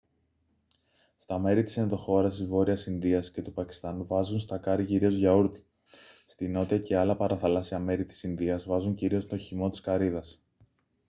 στα 1.15 1.39
μέρη 1.39 1.63
της 1.63 1.77
ενδοχώρας 1.77 2.35
της 2.35 2.47
βόρειας 2.47 2.85
ινδίας 2.87 3.31
και 3.31 3.41
του 3.41 3.53
πακιστάν 3.53 4.05
βάζουν 4.05 4.39
στα 4.39 4.57
κάρυ 4.57 4.85
κυρίως 4.85 5.15
γιαούρτι 5.15 5.65
στη 6.25 6.47
νότια 6.47 6.79
και 6.79 6.97
άλλα 6.97 7.15
παραθαλάσσια 7.15 7.79
μέρη 7.79 8.05
της 8.05 8.23
ινδίας 8.23 8.65
βάζουν 8.65 8.95
κυρίως 8.95 9.25
τον 9.27 9.37
χυμό 9.39 9.69
της 9.69 9.81
καρύδας 9.81 10.41